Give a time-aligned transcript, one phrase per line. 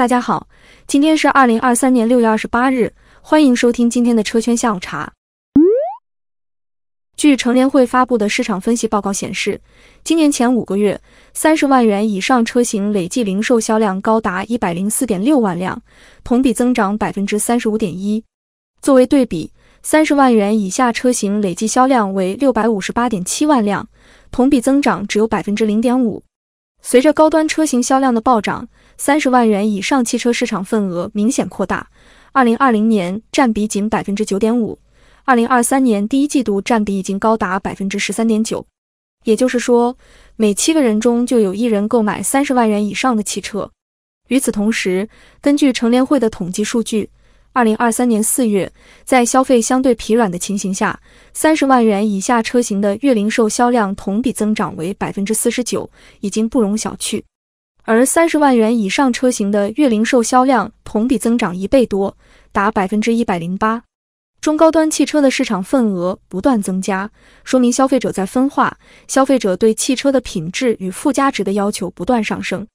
[0.00, 0.48] 大家好，
[0.86, 5.12] 今天是二零二三年六月二十八日，欢迎收听今天的车圈下午茶。
[7.18, 9.60] 据乘联会发布的市场分析报告显示，
[10.02, 10.98] 今年前五个月，
[11.34, 15.82] 三十万元以上车型累计零售销量高达一百零四点六万辆，
[16.24, 18.24] 同比增长百分之三十五点一。
[18.80, 23.86] 作为对比，三十万元以下车型累计销量为六百五十八点七万辆，
[24.30, 26.22] 同比增长只有百分之零点五。
[26.82, 28.66] 随着高端车型销量的暴涨，
[29.00, 31.88] 三十万元以上汽车市场份额明显扩大。
[32.32, 34.78] 二零二零年占比仅百分之九点五，
[35.24, 38.66] 二零二三年第一季度占比已经高达百分之十三点九。
[39.24, 39.96] 也就是说，
[40.36, 43.70] 每七个人中就有一人购买三十万元以上的汽车。
[44.28, 45.08] 与此同时，
[45.40, 47.08] 根据乘联会的统计数据。
[47.54, 48.70] 二零二三年四月，
[49.04, 51.00] 在消费相对疲软的情形下，
[51.32, 57.22] 三十万元以下车型的月零售销量同比增长为百分之四十九，已经不容小觑。
[57.82, 62.16] 而三十万元以上车型的月零售销量同比增长一倍多，
[62.52, 63.82] 达百分之一百零八。
[64.40, 67.10] 中高端汽车的市场份额不断增加，
[67.44, 72.66] 说明消费者在分化，消费者对汽车的品质与附加值的要求不断上升。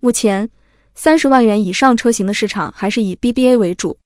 [0.00, 0.48] 目前，
[0.94, 3.98] 三十万元以上车型的市场还是以 BBA 为主。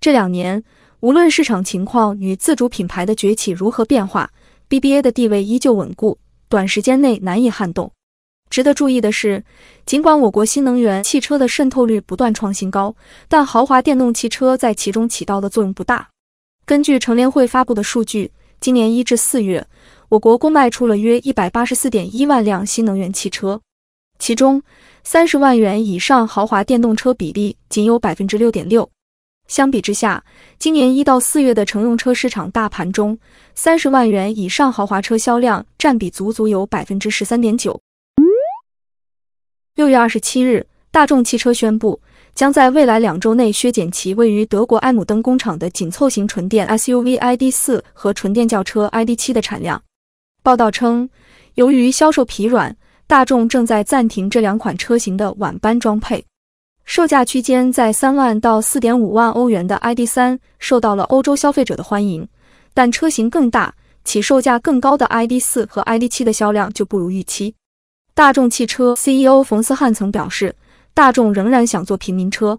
[0.00, 0.62] 这两年，
[1.00, 4.30] 无论市场情况与自主品牌的崛起如何变化
[4.68, 7.90] ，BBA 的地位依旧稳固，短时间内难以撼动。
[8.54, 9.42] 值得注意的是，
[9.84, 12.94] 尽管我国新能源汽车的渗透率不断创新高，
[13.26, 16.08] 但豪华电动汽车在其中起到的作用不大。
[16.64, 19.66] 根据乘联会发布的数据，今年一至四月，
[20.08, 23.60] 我国共卖出了约一百八十四点一万辆新能源汽车，
[24.20, 24.62] 其中
[25.02, 28.88] 三十万元以上豪华电动车比例仅有百分之六点六。
[29.48, 30.22] 相比之下，
[30.60, 33.18] 今年一到四月的乘用车市场大盘中，
[33.56, 37.80] 三十万元以上豪华车销量占比足足有百分之十三点九。
[39.74, 42.00] 六月二十七日，大众汽车宣布，
[42.32, 49.82] 将在未来两周内削减其位于德国埃姆登工厂的紧凑型纯电 SUV ID.4 和纯电轿车 ID.7 的产量。
[50.44, 51.08] 报道称，
[51.54, 52.76] 由于销售疲软，
[53.08, 56.24] 大众正在暂停这两款车型的晚班装配。
[56.84, 62.28] 售价区间在三万到四点五万欧元的 ID.3 受到了欧洲消费者的欢迎，
[62.72, 67.56] 但车型更大、起售价更高的 ID.4 和 ID.7 的销量就不如预期。
[68.16, 70.54] 大众汽车 CEO 冯斯翰曾表示，
[70.94, 72.56] 大众仍然想做平民车。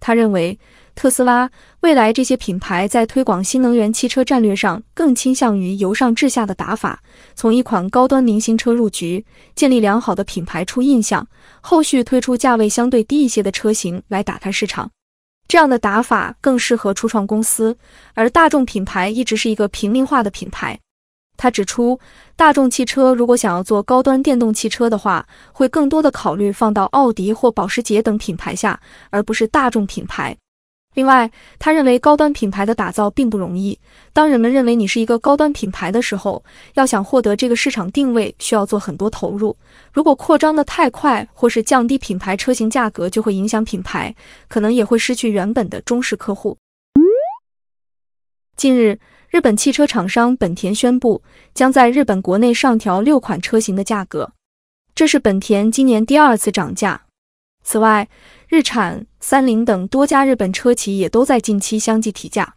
[0.00, 0.58] 他认为，
[0.94, 7.02] 特斯拉、蔚来这些品牌在推广新能源汽车战略上更倾向于由上至下的打法，
[7.34, 9.22] 从一款高端明星车入局，
[9.54, 11.28] 建立良好的品牌初印象，
[11.60, 14.90] 后续推出价位相对低一些的车型来打开市场。
[15.46, 17.76] 这样的打法更适合初创公司，
[18.14, 20.80] 而大众品牌一直是一个平民化的品牌。
[21.36, 21.98] 他指出，
[22.34, 28.80] 大众汽车如果想要做高端电动汽车的话，会更多的考虑放到奥迪或保时捷等品牌下，
[29.10, 30.36] 而不是大众品牌。
[30.94, 33.78] 另外，他认为高端品牌的打造并不容易。
[34.14, 36.42] 当人们认为你是一个高端品牌的时候，
[36.72, 39.54] 要想获得这个市场定位，需要做很多投入。
[39.92, 44.14] 如果扩张的太快，或是降低品牌车型价格，就会影响品牌，
[44.48, 46.56] 可能也会失去原本的忠实客户。
[48.56, 48.98] 近日。
[49.28, 51.22] 日本汽车厂商本田宣布，
[51.52, 54.32] 将在日本国内上调六款车型的价格，
[54.94, 57.02] 这是本田今年第二次涨价。
[57.64, 58.08] 此外，
[58.48, 62.54] 日产、三菱等多家日本车企也都在近期相继提价。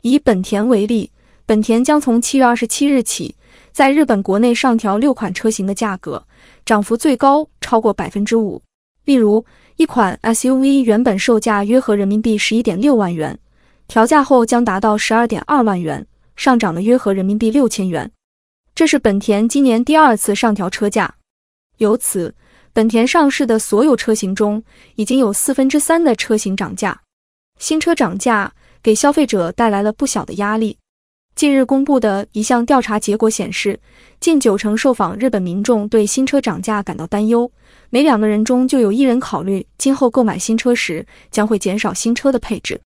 [0.00, 1.10] 以本田为例，
[1.44, 3.36] 本田将从七月二十七日起，
[3.70, 6.26] 在日本国内上调六款车型的价格，
[6.64, 8.62] 涨幅最高超过百分之五。
[9.04, 9.44] 例如，
[9.76, 13.38] 一款 SUV 原本售价约合人民币十一点六万元。
[13.88, 18.10] 调价后将达到十二点二万元，上涨了约合人民币六千元。
[18.74, 21.14] 这是本田今年第二次上调车价。
[21.78, 22.34] 由此，
[22.72, 24.62] 本田上市的所有车型中，
[24.96, 27.00] 已经有四分之三的车型涨价。
[27.58, 28.52] 新车涨价
[28.82, 30.76] 给消费者带来了不小的压力。
[31.34, 33.78] 近日公布的一项调查结果显示，
[34.20, 37.50] 近九成受访日本民众对新车涨价感到担忧，
[37.90, 42.80] 每两个人中就有一人考虑今后购买新车时将会减少新车的配置。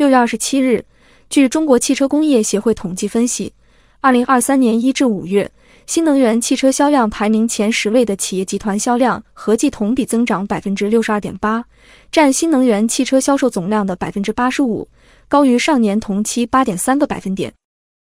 [0.00, 0.82] 六月二十七日，
[1.28, 3.52] 据中国汽车工业协会统计分析，
[4.00, 5.52] 二零二三年一至五月，
[5.86, 11.62] 新能源汽车销量排名前十位的企业集团销量合计同比增长百分之六十二点八，
[12.10, 14.88] 占新能源汽车销售总量的百分之八十五，
[15.28, 17.52] 高于上年同期八点三个百分点。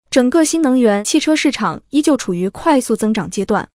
[0.10, 3.68] 整个新能源汽车市场依旧处于快速增长阶段。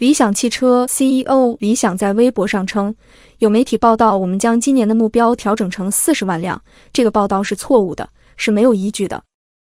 [0.00, 2.94] 理想汽车 CEO 李想在微博上称，
[3.36, 9.22] 有媒体报道我们将今年的目标调整成四十万辆，这个报道是错误的，是没有依据的。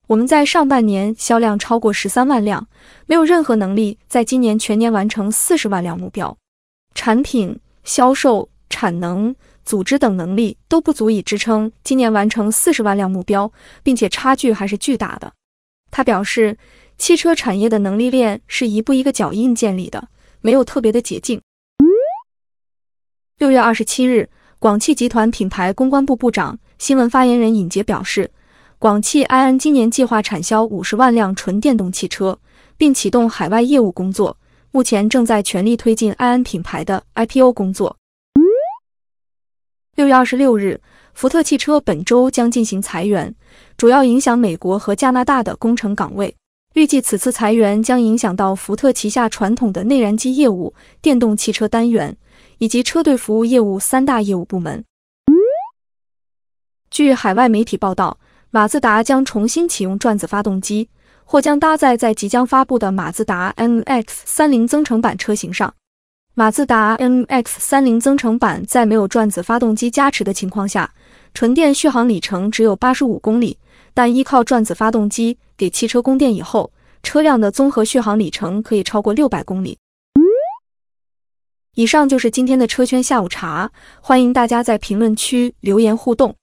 [0.09, 2.67] 我们在上半年销量超过十三万辆，
[3.07, 6.37] 没有任何能力在今年全年完成四十万辆目标。
[6.97, 9.33] 产品、销售、产能、
[9.65, 13.53] 组织等能力都不足以支撑今年完成四十万辆目标，
[13.85, 15.33] 并且差距还是巨大的。
[15.93, 16.59] 他表示，
[16.99, 20.09] 汽车产业的能力链是一步一个脚印建立的，
[20.47, 21.43] 没有特别的捷径。
[23.37, 28.31] 六月二十七日，广汽集团品牌公关部部长、新闻发言人尹杰表示，
[28.79, 32.39] 广汽埃安今年计划产销五十万辆纯电动汽车，
[32.77, 34.39] 并启动海外业务工作，
[34.71, 37.97] 目前正在全力推进埃安品牌的 IPO 工作。
[39.97, 40.81] 六月二十六日，
[41.13, 43.35] 福特汽车本周将进行裁员，
[43.77, 46.37] 主要影响美国和加拿大的工程岗位。
[46.77, 52.15] 预计此次裁员将影响到福特旗下传统的内燃机业务、电动汽车单元
[52.59, 54.85] 以及车队服务业务三大业务部门。
[56.91, 58.19] 据海外媒体报道，
[58.51, 60.91] 马自达将重新启用转子发动机，
[61.25, 65.73] 或将搭载在即将发布的马自达 MX-30 增程版车型上。
[66.35, 70.93] 马自达 MX-30 增程版在没有转子发动机加持的情况下，
[71.33, 73.57] 纯电续航里程只有八十五公里，
[73.97, 76.71] 但依靠转子发动机给汽车供电以后，
[77.03, 79.79] 车辆的综合续航里程可以超过六百公里。
[81.77, 83.73] 以上就是今天的车圈下午茶，
[84.03, 86.37] 欢迎大家在评论区留言互动。